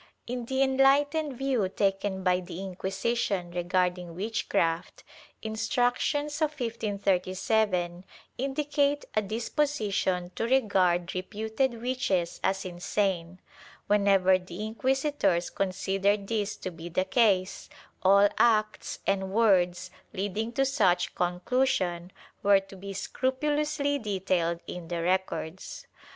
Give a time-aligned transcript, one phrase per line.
[0.25, 5.03] In the enlightened view taken by the Inquisition regarding witch craft,
[5.43, 8.03] instructions of 1537
[8.39, 13.39] indicate a disposition to regard reputed witches as insane;
[13.85, 17.69] whenever the inquisitors considered this to be the case,
[18.01, 22.11] all acts and words leading to such conclusion
[22.41, 25.85] were to be scrupulously detailed in the records.